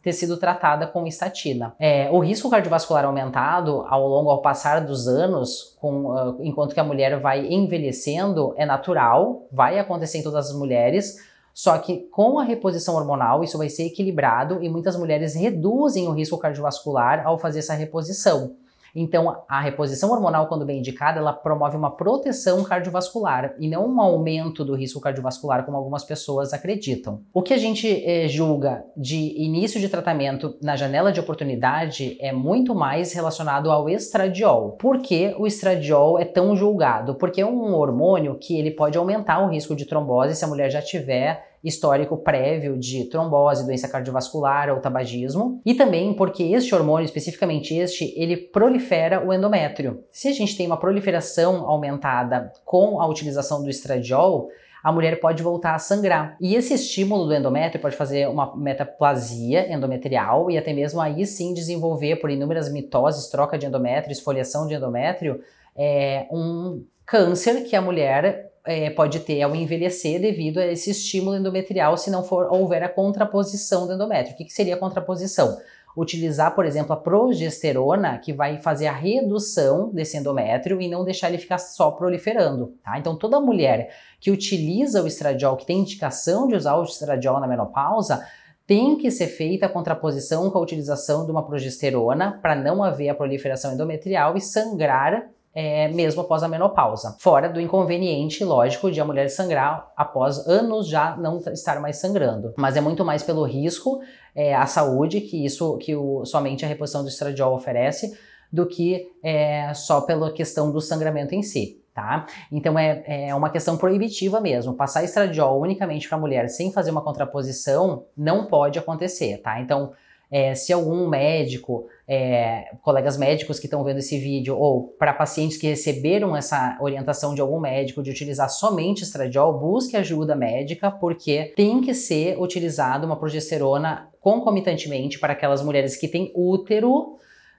ter 0.02 0.12
sido 0.12 0.36
tratada 0.36 0.86
com 0.86 1.06
estatina. 1.06 1.74
É, 1.78 2.10
o 2.10 2.18
risco 2.18 2.50
cardiovascular 2.50 3.04
aumentado 3.04 3.84
ao 3.88 4.06
longo, 4.06 4.30
ao 4.30 4.40
passar 4.40 4.80
dos 4.80 5.06
anos, 5.06 5.76
com, 5.80 6.06
uh, 6.06 6.36
enquanto 6.40 6.74
que 6.74 6.80
a 6.80 6.84
mulher 6.84 7.20
vai 7.20 7.46
envelhecendo, 7.46 8.54
é 8.56 8.64
natural, 8.64 9.46
vai 9.52 9.78
acontecer 9.78 10.18
em 10.18 10.22
todas 10.22 10.50
as 10.50 10.56
mulheres 10.56 11.16
só 11.56 11.78
que 11.78 12.06
com 12.10 12.38
a 12.38 12.44
reposição 12.44 12.94
hormonal 12.96 13.42
isso 13.42 13.56
vai 13.56 13.70
ser 13.70 13.86
equilibrado 13.86 14.62
e 14.62 14.68
muitas 14.68 14.94
mulheres 14.94 15.34
reduzem 15.34 16.06
o 16.06 16.12
risco 16.12 16.36
cardiovascular 16.36 17.26
ao 17.26 17.38
fazer 17.38 17.60
essa 17.60 17.72
reposição. 17.72 18.54
Então, 18.98 19.42
a 19.46 19.60
reposição 19.60 20.10
hormonal, 20.10 20.48
quando 20.48 20.64
bem 20.64 20.78
indicada, 20.78 21.18
ela 21.18 21.32
promove 21.32 21.76
uma 21.76 21.90
proteção 21.90 22.64
cardiovascular 22.64 23.54
e 23.58 23.68
não 23.68 23.86
um 23.86 24.00
aumento 24.00 24.64
do 24.64 24.74
risco 24.74 25.00
cardiovascular, 25.00 25.66
como 25.66 25.76
algumas 25.76 26.02
pessoas 26.02 26.54
acreditam. 26.54 27.20
O 27.32 27.42
que 27.42 27.52
a 27.52 27.58
gente 27.58 27.86
eh, 27.86 28.26
julga 28.26 28.84
de 28.96 29.34
início 29.36 29.78
de 29.78 29.90
tratamento 29.90 30.56
na 30.62 30.76
janela 30.76 31.12
de 31.12 31.20
oportunidade 31.20 32.16
é 32.20 32.32
muito 32.32 32.74
mais 32.74 33.12
relacionado 33.12 33.70
ao 33.70 33.86
estradiol. 33.86 34.72
Por 34.72 35.00
que 35.00 35.34
o 35.38 35.46
estradiol 35.46 36.18
é 36.18 36.24
tão 36.24 36.56
julgado? 36.56 37.16
Porque 37.16 37.42
é 37.42 37.46
um 37.46 37.74
hormônio 37.74 38.38
que 38.38 38.58
ele 38.58 38.70
pode 38.70 38.96
aumentar 38.96 39.44
o 39.44 39.50
risco 39.50 39.76
de 39.76 39.84
trombose 39.84 40.34
se 40.34 40.44
a 40.44 40.48
mulher 40.48 40.70
já 40.70 40.80
tiver 40.80 41.45
histórico 41.62 42.16
prévio 42.16 42.78
de 42.78 43.04
trombose, 43.04 43.64
doença 43.64 43.88
cardiovascular 43.88 44.70
ou 44.70 44.80
tabagismo, 44.80 45.60
e 45.64 45.74
também 45.74 46.14
porque 46.14 46.42
este 46.42 46.74
hormônio, 46.74 47.04
especificamente 47.04 47.74
este, 47.74 48.12
ele 48.16 48.36
prolifera 48.36 49.26
o 49.26 49.32
endométrio. 49.32 50.04
Se 50.10 50.28
a 50.28 50.32
gente 50.32 50.56
tem 50.56 50.66
uma 50.66 50.78
proliferação 50.78 51.68
aumentada 51.68 52.52
com 52.64 53.00
a 53.00 53.06
utilização 53.06 53.62
do 53.62 53.70
estradiol, 53.70 54.48
a 54.86 54.92
mulher 54.92 55.18
pode 55.18 55.42
voltar 55.42 55.74
a 55.74 55.80
sangrar. 55.80 56.36
E 56.40 56.54
esse 56.54 56.72
estímulo 56.72 57.26
do 57.26 57.34
endométrio 57.34 57.80
pode 57.80 57.96
fazer 57.96 58.28
uma 58.28 58.56
metaplasia 58.56 59.72
endometrial 59.72 60.48
e 60.48 60.56
até 60.56 60.72
mesmo 60.72 61.00
aí 61.00 61.26
sim 61.26 61.52
desenvolver 61.52 62.16
por 62.16 62.30
inúmeras 62.30 62.70
mitoses, 62.70 63.28
troca 63.28 63.58
de 63.58 63.66
endométrio, 63.66 64.12
esfoliação 64.12 64.64
de 64.68 64.74
endométrio, 64.74 65.40
é, 65.74 66.28
um 66.30 66.84
câncer 67.04 67.64
que 67.64 67.74
a 67.74 67.80
mulher 67.80 68.52
é, 68.66 68.90
pode 68.90 69.20
ter 69.20 69.40
ao 69.42 69.54
envelhecer 69.54 70.20
devido 70.20 70.58
a 70.58 70.66
esse 70.66 70.90
estímulo 70.90 71.36
endometrial 71.36 71.96
se 71.96 72.10
não 72.10 72.24
for 72.24 72.52
houver 72.52 72.82
a 72.82 72.88
contraposição 72.88 73.86
do 73.86 73.92
endométrio. 73.94 74.34
O 74.34 74.36
que, 74.36 74.44
que 74.44 74.52
seria 74.52 74.74
a 74.74 74.78
contraposição? 74.78 75.56
Utilizar, 75.96 76.54
por 76.54 76.66
exemplo, 76.66 76.92
a 76.92 76.96
progesterona, 76.96 78.18
que 78.18 78.32
vai 78.32 78.58
fazer 78.58 78.86
a 78.86 78.92
redução 78.92 79.88
desse 79.90 80.18
endométrio 80.18 80.82
e 80.82 80.88
não 80.88 81.04
deixar 81.04 81.28
ele 81.28 81.38
ficar 81.38 81.56
só 81.56 81.90
proliferando, 81.90 82.74
tá? 82.84 82.98
Então, 82.98 83.16
toda 83.16 83.40
mulher 83.40 83.94
que 84.20 84.30
utiliza 84.30 85.02
o 85.02 85.06
estradiol, 85.06 85.56
que 85.56 85.64
tem 85.64 85.78
indicação 85.78 86.46
de 86.46 86.54
usar 86.54 86.76
o 86.76 86.82
estradiol 86.82 87.40
na 87.40 87.46
menopausa, 87.46 88.26
tem 88.66 88.96
que 88.98 89.10
ser 89.10 89.28
feita 89.28 89.66
a 89.66 89.70
contraposição 89.70 90.50
com 90.50 90.58
a 90.58 90.60
utilização 90.60 91.24
de 91.24 91.30
uma 91.30 91.46
progesterona 91.46 92.38
para 92.42 92.56
não 92.56 92.82
haver 92.82 93.08
a 93.08 93.14
proliferação 93.14 93.72
endometrial 93.72 94.36
e 94.36 94.40
sangrar 94.40 95.30
é, 95.58 95.88
mesmo 95.88 96.20
após 96.20 96.42
a 96.42 96.48
menopausa. 96.48 97.16
Fora 97.18 97.48
do 97.48 97.58
inconveniente, 97.58 98.44
lógico, 98.44 98.90
de 98.90 99.00
a 99.00 99.04
mulher 99.06 99.30
sangrar 99.30 99.90
após 99.96 100.46
anos 100.46 100.86
já 100.86 101.16
não 101.16 101.38
estar 101.38 101.80
mais 101.80 101.96
sangrando. 101.96 102.52
Mas 102.58 102.76
é 102.76 102.80
muito 102.82 103.02
mais 103.06 103.22
pelo 103.22 103.42
risco 103.42 104.02
é, 104.34 104.54
à 104.54 104.66
saúde 104.66 105.22
que 105.22 105.42
isso 105.46 105.78
que 105.78 105.96
o, 105.96 106.26
somente 106.26 106.62
a 106.62 106.68
reposição 106.68 107.02
do 107.02 107.08
estradiol 107.08 107.54
oferece 107.54 108.14
do 108.52 108.66
que 108.66 109.10
é, 109.24 109.72
só 109.72 110.02
pela 110.02 110.30
questão 110.30 110.70
do 110.70 110.78
sangramento 110.78 111.34
em 111.34 111.42
si. 111.42 111.80
Tá? 111.94 112.26
Então 112.52 112.78
é, 112.78 113.02
é 113.06 113.34
uma 113.34 113.48
questão 113.48 113.78
proibitiva 113.78 114.38
mesmo. 114.38 114.74
Passar 114.74 115.04
estradiol 115.04 115.58
unicamente 115.62 116.06
para 116.06 116.18
a 116.18 116.20
mulher 116.20 116.50
sem 116.50 116.70
fazer 116.70 116.90
uma 116.90 117.00
contraposição 117.00 118.04
não 118.14 118.44
pode 118.44 118.78
acontecer, 118.78 119.38
tá? 119.38 119.58
Então 119.58 119.94
é, 120.30 120.54
se 120.54 120.72
algum 120.72 121.08
médico, 121.08 121.86
é, 122.06 122.64
colegas 122.82 123.16
médicos 123.16 123.58
que 123.58 123.66
estão 123.66 123.84
vendo 123.84 123.98
esse 123.98 124.18
vídeo, 124.18 124.56
ou 124.56 124.88
para 124.98 125.12
pacientes 125.12 125.56
que 125.56 125.66
receberam 125.66 126.36
essa 126.36 126.76
orientação 126.80 127.34
de 127.34 127.40
algum 127.40 127.60
médico 127.60 128.02
de 128.02 128.10
utilizar 128.10 128.48
somente 128.50 129.02
estradiol, 129.02 129.58
busque 129.58 129.96
ajuda 129.96 130.34
médica, 130.34 130.90
porque 130.90 131.52
tem 131.56 131.80
que 131.80 131.94
ser 131.94 132.40
utilizada 132.40 133.06
uma 133.06 133.16
progesterona 133.16 134.08
concomitantemente 134.20 135.18
para 135.18 135.32
aquelas 135.32 135.62
mulheres 135.62 135.96
que 135.96 136.08
têm 136.08 136.32
útero 136.34 137.16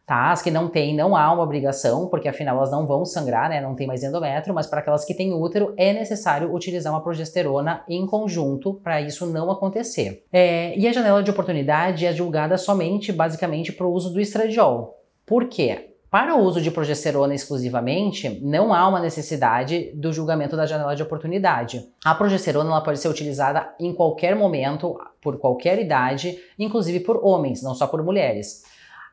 tá? 0.07 0.31
As 0.31 0.41
que 0.41 0.49
não 0.49 0.69
têm, 0.69 0.95
não 0.95 1.17
há 1.17 1.31
uma 1.33 1.43
obrigação, 1.43 2.07
porque 2.07 2.29
afinal 2.29 2.55
elas 2.55 2.71
não 2.71 2.87
vão 2.87 3.03
sangrar, 3.03 3.49
né? 3.49 3.59
Não 3.59 3.75
tem 3.75 3.85
mais 3.85 4.01
endométrio, 4.03 4.55
mas 4.55 4.65
para 4.65 4.79
aquelas 4.79 5.03
que 5.03 5.13
têm 5.13 5.33
útero 5.33 5.73
é 5.75 5.91
necessário 5.91 6.55
utilizar 6.55 6.93
uma 6.93 7.03
progesterona 7.03 7.83
em 7.89 8.05
conjunto 8.07 8.75
para 8.75 9.01
isso 9.01 9.25
não 9.25 9.51
acontecer. 9.51 10.23
É, 10.31 10.75
e 10.79 10.87
a 10.87 10.93
janela 10.93 11.21
de 11.21 11.29
oportunidade 11.29 12.05
é 12.05 12.13
julgada 12.13 12.57
somente, 12.57 13.11
basicamente, 13.11 13.73
para 13.73 13.85
o 13.85 13.91
uso 13.91 14.13
do 14.13 14.21
estradiol. 14.21 14.97
Por 15.25 15.49
quê? 15.49 15.89
Para 16.09 16.37
o 16.37 16.41
uso 16.41 16.61
de 16.61 16.71
progesterona 16.71 17.35
exclusivamente, 17.35 18.39
não 18.41 18.73
há 18.73 18.87
uma 18.87 19.01
necessidade 19.01 19.91
do 19.93 20.13
julgamento 20.13 20.55
da 20.55 20.65
janela 20.65 20.95
de 20.95 21.03
oportunidade. 21.03 21.85
A 22.05 22.15
progesterona 22.15 22.79
pode 22.79 22.99
ser 22.99 23.09
utilizada 23.09 23.75
em 23.77 23.93
qualquer 23.93 24.37
momento, 24.37 24.97
por 25.21 25.37
qualquer 25.37 25.77
idade, 25.79 26.39
inclusive 26.57 27.01
por 27.01 27.19
homens, 27.21 27.61
não 27.61 27.75
só 27.75 27.87
por 27.87 28.01
mulheres. 28.01 28.63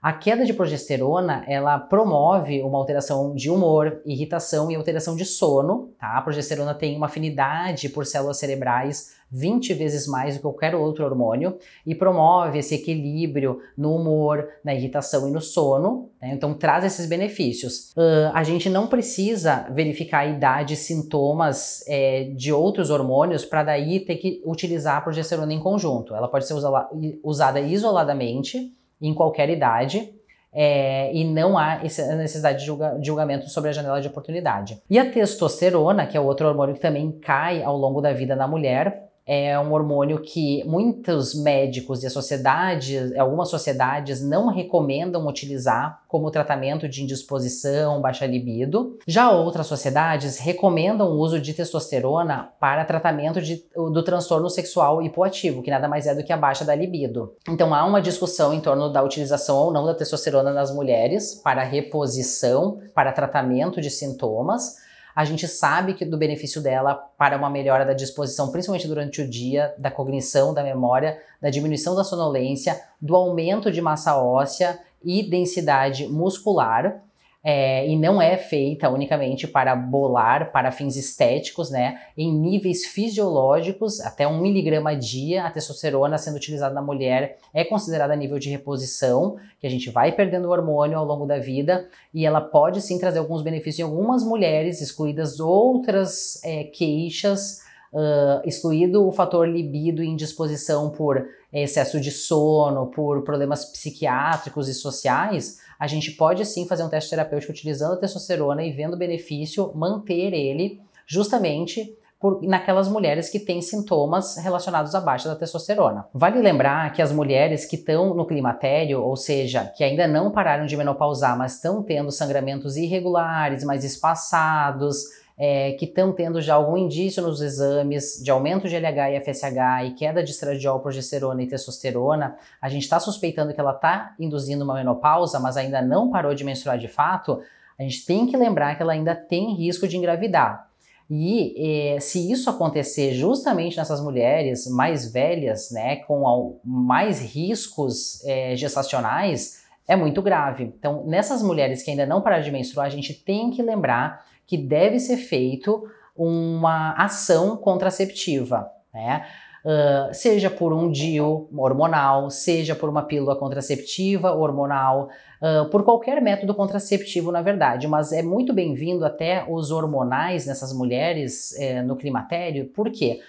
A 0.05 0.13
queda 0.13 0.45
de 0.45 0.53
progesterona, 0.53 1.47
ela 1.49 1.79
promove 1.79 2.63
uma 2.63 2.77
alteração 2.77 3.35
de 3.35 3.51
humor, 3.51 4.03
irritação 4.05 4.71
e 4.71 4.75
alteração 4.75 5.17
de 5.17 5.25
sono, 5.25 5.95
tá? 5.99 6.19
A 6.19 6.21
progesterona 6.21 6.75
tem 6.75 6.95
uma 6.95 7.07
afinidade 7.07 7.89
por 7.89 8.05
células 8.05 8.37
cerebrais 8.37 9.15
20 9.31 9.73
vezes 9.73 10.07
mais 10.07 10.35
do 10.35 10.37
que 10.37 10.43
qualquer 10.43 10.75
outro 10.75 11.07
hormônio 11.07 11.57
e 11.87 11.95
promove 11.95 12.59
esse 12.59 12.75
equilíbrio 12.75 13.61
no 13.79 13.97
humor, 13.97 14.47
na 14.63 14.75
irritação 14.75 15.27
e 15.27 15.31
no 15.31 15.41
sono, 15.41 16.11
né? 16.21 16.33
então 16.35 16.53
traz 16.53 16.85
esses 16.85 17.07
benefícios. 17.07 17.93
Uh, 17.93 18.31
a 18.35 18.45
gente 18.45 18.69
não 18.69 18.87
precisa 18.87 19.67
verificar 19.71 20.19
a 20.19 20.27
idade 20.27 20.75
e 20.75 20.77
sintomas 20.77 21.83
é, 21.89 22.25
de 22.37 22.53
outros 22.53 22.91
hormônios 22.91 23.43
para 23.47 23.63
daí 23.63 24.01
ter 24.01 24.17
que 24.17 24.43
utilizar 24.45 24.99
a 24.99 25.01
progesterona 25.01 25.55
em 25.55 25.61
conjunto. 25.61 26.15
Ela 26.15 26.29
pode 26.29 26.47
ser 26.47 26.53
usada, 26.53 26.91
usada 27.23 27.59
isoladamente 27.59 28.71
em 29.09 29.15
qualquer 29.15 29.49
idade. 29.51 30.13
É, 30.57 31.13
e 31.13 31.25
não 31.25 31.59
há 31.59 31.81
necessidade 31.83 32.61
de, 32.61 32.67
julga, 32.67 32.91
de 32.91 33.07
julgamento 33.07 33.49
sobre 33.49 33.71
a 33.71 33.73
janela 33.73 34.01
de 34.01 34.07
oportunidade. 34.07 34.81
E 34.89 34.99
a 35.01 35.11
testosterona, 35.11 36.07
que 36.07 36.17
é 36.17 36.21
outro 36.21 36.47
hormônio 36.47 36.77
que 36.77 36.81
também 36.81 37.11
cai 37.11 37.61
ao 37.63 37.77
longo 37.77 38.01
da 38.01 38.13
vida 38.13 38.37
da 38.37 38.47
mulher, 38.47 39.04
é 39.27 39.59
um 39.59 39.73
hormônio 39.73 40.21
que 40.21 40.63
muitos 40.65 41.35
médicos 41.35 42.03
e 42.03 42.07
a 42.07 42.11
sociedade, 42.11 43.17
algumas 43.19 43.49
sociedades 43.49 44.23
não 44.23 44.49
recomendam 44.49 45.27
utilizar 45.27 46.03
como 46.07 46.31
tratamento 46.31 46.89
de 46.89 47.03
indisposição, 47.03 48.01
baixa 48.01 48.27
libido. 48.27 48.99
Já 49.07 49.31
outras 49.31 49.67
sociedades 49.67 50.39
recomendam 50.39 51.09
o 51.09 51.19
uso 51.19 51.41
de 51.41 51.55
testosterona 51.55 52.51
para 52.61 52.85
tratamento 52.85 53.41
de, 53.41 53.65
do 53.75 54.03
transtorno 54.03 54.49
sexual 54.51 55.03
hipoativo, 55.03 55.63
que 55.63 55.71
nada 55.71 55.89
mais 55.89 56.07
é 56.07 56.15
do 56.15 56.23
que 56.23 56.33
a 56.33 56.37
baixa 56.37 56.65
da 56.65 56.75
libido. 56.75 57.35
Então 57.49 57.75
há 57.75 57.85
uma 57.85 58.03
discussão 58.03 58.53
em 58.53 58.61
torno 58.61 58.93
da 58.93 59.03
utilização 59.03 59.57
ou 59.57 59.73
não 59.73 59.87
da 59.87 59.95
testosterona 59.95 60.53
nas 60.53 60.73
mulheres 60.73 61.35
para 61.35 61.63
reposição, 61.63 62.79
para 62.95 63.13
tratamento 63.13 63.81
de 63.81 63.91
sintomas 63.91 64.84
a 65.15 65.25
gente 65.25 65.47
sabe 65.47 65.95
que 65.95 66.05
do 66.05 66.19
benefício 66.19 66.61
dela 66.61 66.95
para 67.17 67.37
uma 67.37 67.49
melhora 67.49 67.85
da 67.85 67.93
disposição, 67.93 68.51
principalmente 68.51 68.89
durante 68.89 69.23
o 69.23 69.29
dia, 69.29 69.75
da 69.79 69.91
cognição, 69.91 70.53
da 70.53 70.63
memória, 70.63 71.21
da 71.41 71.51
diminuição 71.51 71.95
da 71.95 72.03
sonolência, 72.03 72.81
do 73.01 73.15
aumento 73.15 73.71
de 73.71 73.81
massa 73.81 74.17
óssea 74.17 74.79
e 75.05 75.23
densidade 75.23 76.09
muscular. 76.09 77.01
É, 77.45 77.87
e 77.87 77.95
não 77.95 78.23
é 78.23 78.39
feita 78.39 78.89
unicamente 78.89 79.47
para 79.47 79.77
bolar, 79.77 80.51
para 80.51 80.73
fins 80.73 80.97
estéticos, 80.97 81.71
né? 81.71 82.01
Em 82.17 82.33
níveis 82.33 82.87
fisiológicos, 82.87 84.01
até 84.01 84.27
um 84.27 84.41
miligrama 84.41 84.97
dia, 84.97 85.45
a 85.45 85.51
testosterona 85.51 86.17
sendo 86.17 86.37
utilizada 86.37 86.75
na 86.75 86.81
mulher 86.81 87.37
é 87.53 87.63
considerada 87.63 88.17
nível 88.17 88.39
de 88.39 88.49
reposição, 88.49 89.37
que 89.61 89.67
a 89.67 89.71
gente 89.71 89.91
vai 89.91 90.11
perdendo 90.13 90.49
o 90.49 90.51
hormônio 90.51 90.97
ao 90.97 91.05
longo 91.05 91.27
da 91.27 91.39
vida, 91.39 91.87
e 92.15 92.25
ela 92.25 92.41
pode 92.41 92.81
sim 92.81 92.99
trazer 92.99 93.19
alguns 93.19 93.43
benefícios 93.43 93.81
em 93.81 93.83
algumas 93.83 94.25
mulheres, 94.25 94.81
excluídas 94.81 95.39
outras 95.39 96.43
é, 96.43 96.65
queixas 96.65 97.64
uh, 97.95 98.47
excluído 98.47 99.07
o 99.07 99.13
fator 99.13 99.49
libido 99.49 100.03
e 100.03 100.09
indisposição 100.09 100.91
por 100.91 101.25
excesso 101.53 102.01
de 102.01 102.11
sono, 102.11 102.87
por 102.89 103.23
problemas 103.23 103.65
psiquiátricos 103.65 104.69
e 104.69 104.75
sociais, 104.75 105.61
a 105.79 105.87
gente 105.87 106.11
pode 106.13 106.45
sim 106.45 106.67
fazer 106.67 106.83
um 106.83 106.89
teste 106.89 107.11
terapêutico 107.11 107.53
utilizando 107.53 107.95
a 107.95 107.97
testosterona 107.97 108.65
e 108.65 108.73
vendo 108.73 108.95
o 108.95 108.99
benefício, 108.99 109.71
manter 109.75 110.33
ele 110.33 110.81
justamente 111.07 111.97
por, 112.19 112.43
naquelas 112.43 112.89
mulheres 112.89 113.29
que 113.29 113.39
têm 113.39 113.61
sintomas 113.61 114.39
relacionados 114.39 114.95
à 114.95 115.01
baixa 115.01 115.29
da 115.29 115.37
testosterona. 115.37 116.07
Vale 116.13 116.41
lembrar 116.41 116.91
que 116.93 117.03
as 117.03 117.13
mulheres 117.13 117.67
que 117.67 117.77
estão 117.77 118.15
no 118.15 118.27
climatério, 118.27 119.03
ou 119.03 119.15
seja, 119.15 119.71
que 119.77 119.85
ainda 119.85 120.09
não 120.09 120.31
pararam 120.31 120.65
de 120.65 120.77
menopausar, 120.77 121.37
mas 121.37 121.57
estão 121.57 121.83
tendo 121.83 122.11
sangramentos 122.11 122.77
irregulares, 122.77 123.63
mais 123.63 123.85
espaçados, 123.85 125.05
é, 125.37 125.73
que 125.73 125.85
estão 125.85 126.13
tendo 126.13 126.41
já 126.41 126.55
algum 126.55 126.77
indício 126.77 127.23
nos 127.23 127.41
exames 127.41 128.21
de 128.23 128.31
aumento 128.31 128.69
de 128.69 128.77
LH 128.77 129.11
e 129.11 129.21
FSH 129.21 129.87
e 129.87 129.95
queda 129.95 130.23
de 130.23 130.31
estradiol, 130.31 130.81
progesterona 130.81 131.43
e 131.43 131.47
testosterona, 131.47 132.37
a 132.61 132.69
gente 132.69 132.83
está 132.83 133.01
suspeitando 133.01 133.53
que 133.53 133.61
ela 133.61 133.73
está 133.73 134.15
induzindo 134.19 134.65
uma 134.65 134.75
menopausa, 134.75 135.41
mas 135.41 135.57
ainda 135.57 135.83
não 135.83 136.11
parou 136.11 136.35
de 136.35 136.45
menstruar 136.45 136.79
de 136.79 136.89
fato, 136.89 137.41
a 137.79 137.83
gente 137.83 138.07
tem 138.07 138.27
que 138.27 138.37
lembrar 138.37 138.77
que 138.77 138.83
ela 138.83 138.93
ainda 138.93 139.15
tem 139.15 139.55
risco 139.55 139.89
de 139.89 139.97
engravidar. 139.97 140.69
E 141.11 141.95
é, 141.95 142.01
se 142.01 142.31
isso 142.31 142.49
acontecer 142.49 143.13
justamente 143.13 143.77
nessas 143.77 144.01
mulheres 144.01 144.67
mais 144.71 145.13
velhas, 145.13 145.71
né, 145.71 145.97
com 145.97 146.59
mais 146.65 147.21
riscos 147.21 148.25
é, 148.25 148.57
gestacionais, 148.57 149.65
é 149.87 149.95
muito 149.97 150.23
grave. 150.23 150.65
Então, 150.65 151.05
nessas 151.07 151.43
mulheres 151.43 151.83
que 151.83 151.91
ainda 151.91 152.07
não 152.07 152.23
pararam 152.23 152.43
de 152.43 152.51
menstruar, 152.51 152.87
a 152.87 152.91
gente 152.91 153.13
tem 153.13 153.51
que 153.51 153.63
lembrar 153.63 154.25
que 154.47 154.57
deve 154.57 154.99
ser 154.99 155.17
feito 155.17 155.89
uma 156.17 156.93
ação 156.93 157.57
contraceptiva, 157.57 158.71
né? 158.93 159.27
Uh, 159.65 160.13
seja 160.13 160.51
por 160.51 160.75
um 160.75 160.91
DIU 160.91 161.49
hormonal, 161.57 162.29
seja 162.29 162.75
por 162.75 162.91
uma 162.91 163.03
pílula 163.03 163.35
contraceptiva 163.35 164.31
hormonal, 164.31 165.09
uh, 165.41 165.71
por 165.71 165.83
qualquer 165.83 166.21
método 166.21 166.55
contraceptivo, 166.55 167.33
na 167.33 167.41
verdade, 167.41 167.89
mas 167.89 168.13
é 168.13 168.23
muito 168.23 168.53
bem-vindo 168.53 169.07
até 169.07 169.47
os 169.49 169.71
hormonais 169.71 170.45
nessas 170.45 170.71
mulheres 170.75 171.59
eh, 171.59 171.81
no 171.81 171.97
climatério, 171.97 172.67
por 172.67 172.91
quê? 172.91 173.21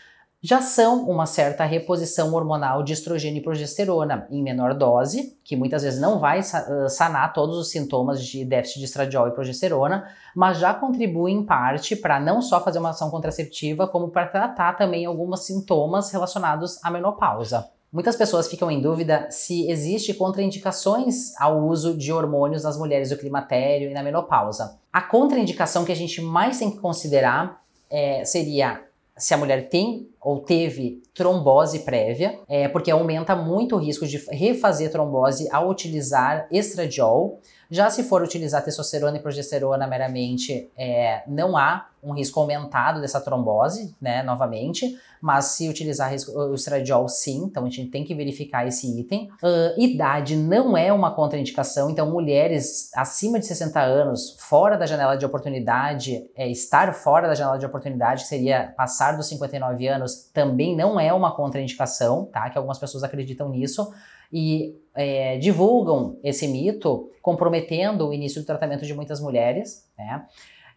Já 0.45 0.61
são 0.61 1.09
uma 1.09 1.25
certa 1.25 1.65
reposição 1.65 2.31
hormonal 2.31 2.83
de 2.83 2.93
estrogênio 2.93 3.39
e 3.39 3.43
progesterona 3.43 4.27
em 4.29 4.43
menor 4.43 4.75
dose, 4.75 5.35
que 5.43 5.55
muitas 5.55 5.81
vezes 5.81 5.99
não 5.99 6.19
vai 6.19 6.41
sanar 6.87 7.33
todos 7.33 7.57
os 7.57 7.71
sintomas 7.71 8.23
de 8.23 8.45
déficit 8.45 8.77
de 8.77 8.85
estradiol 8.85 9.27
e 9.27 9.31
progesterona, 9.31 10.07
mas 10.35 10.59
já 10.59 10.71
contribui 10.71 11.31
em 11.31 11.43
parte 11.43 11.95
para 11.95 12.19
não 12.19 12.43
só 12.43 12.63
fazer 12.63 12.77
uma 12.77 12.91
ação 12.91 13.09
contraceptiva, 13.09 13.87
como 13.87 14.09
para 14.09 14.27
tratar 14.27 14.73
também 14.73 15.07
alguns 15.07 15.47
sintomas 15.47 16.11
relacionados 16.11 16.79
à 16.83 16.91
menopausa. 16.91 17.67
Muitas 17.91 18.15
pessoas 18.15 18.47
ficam 18.47 18.69
em 18.69 18.79
dúvida 18.79 19.25
se 19.31 19.67
existe 19.67 20.13
contraindicações 20.13 21.33
ao 21.41 21.65
uso 21.65 21.97
de 21.97 22.13
hormônios 22.13 22.61
nas 22.61 22.77
mulheres 22.77 23.09
do 23.09 23.17
climatério 23.17 23.89
e 23.89 23.93
na 23.95 24.03
menopausa. 24.03 24.77
A 24.93 25.01
contraindicação 25.01 25.83
que 25.83 25.91
a 25.91 25.95
gente 25.95 26.21
mais 26.21 26.59
tem 26.59 26.69
que 26.69 26.77
considerar 26.77 27.63
é, 27.89 28.23
seria 28.23 28.85
se 29.17 29.33
a 29.33 29.37
mulher 29.37 29.69
tem 29.69 30.09
ou 30.25 30.39
teve 30.39 31.03
trombose 31.13 31.85
prévia, 31.85 32.39
é, 32.49 32.67
porque 32.67 32.89
aumenta 32.89 33.35
muito 33.35 33.75
o 33.75 33.77
risco 33.77 34.07
de 34.07 34.17
refazer 34.31 34.91
trombose 34.91 35.47
ao 35.51 35.69
utilizar 35.69 36.47
estradiol. 36.51 37.39
Já 37.69 37.89
se 37.89 38.03
for 38.03 38.21
utilizar 38.21 38.63
testosterona 38.63 39.17
e 39.17 39.19
progesterona 39.19 39.87
meramente, 39.87 40.69
é, 40.77 41.23
não 41.27 41.57
há 41.57 41.87
um 42.05 42.13
risco 42.13 42.39
aumentado 42.39 43.01
dessa 43.01 43.19
trombose, 43.19 43.95
né, 43.99 44.21
novamente, 44.21 44.95
mas 45.19 45.45
se 45.45 45.67
utilizar 45.67 46.13
o 46.35 46.53
estradiol, 46.53 47.09
sim, 47.09 47.45
então 47.45 47.65
a 47.65 47.69
gente 47.69 47.89
tem 47.89 48.03
que 48.03 48.13
verificar 48.13 48.67
esse 48.67 48.99
item. 48.99 49.27
Uh, 49.41 49.81
idade 49.81 50.35
não 50.35 50.77
é 50.77 50.93
uma 50.93 51.15
contraindicação, 51.15 51.89
então 51.89 52.11
mulheres 52.11 52.91
acima 52.95 53.39
de 53.39 53.47
60 53.47 53.81
anos, 53.81 54.37
fora 54.39 54.77
da 54.77 54.85
janela 54.85 55.15
de 55.15 55.25
oportunidade, 55.25 56.29
é, 56.35 56.47
estar 56.47 56.93
fora 56.93 57.27
da 57.27 57.33
janela 57.33 57.57
de 57.57 57.65
oportunidade, 57.65 58.21
que 58.21 58.29
seria 58.29 58.73
passar 58.77 59.17
dos 59.17 59.27
59 59.27 59.87
anos, 59.87 60.29
também 60.31 60.75
não 60.75 60.99
é 60.99 61.11
uma 61.11 61.35
contraindicação, 61.35 62.25
tá? 62.25 62.49
Que 62.51 62.57
algumas 62.57 62.77
pessoas 62.77 63.03
acreditam 63.03 63.49
nisso 63.49 63.91
e 64.31 64.75
é, 64.95 65.37
divulgam 65.37 66.17
esse 66.23 66.47
mito, 66.47 67.09
comprometendo 67.21 68.07
o 68.07 68.13
início 68.13 68.41
do 68.41 68.45
tratamento 68.45 68.85
de 68.85 68.93
muitas 68.93 69.19
mulheres, 69.19 69.89
né? 69.97 70.25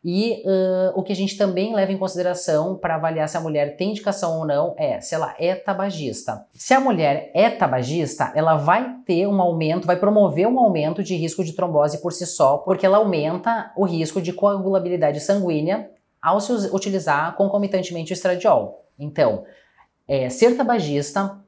E 0.05 0.45
uh, 0.47 0.99
o 0.99 1.03
que 1.03 1.13
a 1.13 1.17
gente 1.17 1.37
também 1.37 1.75
leva 1.75 1.91
em 1.91 1.99
consideração 1.99 2.77
para 2.77 2.95
avaliar 2.95 3.29
se 3.29 3.37
a 3.37 3.41
mulher 3.41 3.77
tem 3.77 3.91
indicação 3.91 4.39
ou 4.39 4.47
não 4.47 4.75
é 4.79 5.01
se 5.01 5.15
ela 5.15 5.35
é 5.39 5.57
tabagista. 5.57 6.47
Se 6.53 6.73
a 6.73 6.79
mulher 6.79 7.33
é 7.35 7.51
tabagista, 7.51 8.33
ela 8.35 8.57
vai 8.57 8.95
ter 9.05 9.27
um 9.27 9.41
aumento, 9.41 9.87
vai 9.87 9.97
promover 9.97 10.47
um 10.47 10.59
aumento 10.61 11.03
de 11.03 11.17
risco 11.17 11.43
de 11.43 11.53
trombose 11.53 12.01
por 12.01 12.13
si 12.13 12.27
só, 12.27 12.59
porque 12.59 12.87
ela 12.87 12.99
aumenta 12.99 13.73
o 13.77 13.85
risco 13.85 14.23
de 14.23 14.33
coagulabilidade 14.33 15.19
sanguínea 15.19 15.91
ao 16.23 16.41
se 16.41 16.53
utilizar 16.73 17.35
concomitantemente 17.37 18.13
o 18.13 18.15
estradiol. 18.15 18.85
Então, 18.99 19.45
é, 20.07 20.29
ser 20.29 20.57
tabagista, 20.57 21.39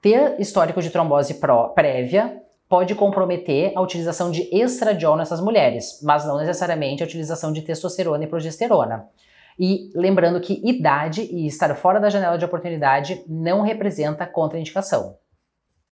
ter 0.00 0.40
histórico 0.40 0.80
de 0.80 0.90
trombose 0.90 1.34
pró, 1.34 1.68
prévia, 1.68 2.42
pode 2.68 2.94
comprometer 2.94 3.72
a 3.74 3.80
utilização 3.80 4.30
de 4.30 4.42
estradiol 4.54 5.16
nessas 5.16 5.40
mulheres, 5.40 6.00
mas 6.02 6.24
não 6.26 6.36
necessariamente 6.36 7.02
a 7.02 7.06
utilização 7.06 7.52
de 7.52 7.62
testosterona 7.62 8.24
e 8.24 8.28
progesterona. 8.28 9.06
E 9.58 9.90
lembrando 9.94 10.40
que 10.40 10.62
idade 10.64 11.22
e 11.22 11.46
estar 11.46 11.74
fora 11.74 11.98
da 11.98 12.10
janela 12.10 12.38
de 12.38 12.44
oportunidade 12.44 13.24
não 13.26 13.62
representa 13.62 14.26
contraindicação. 14.26 15.16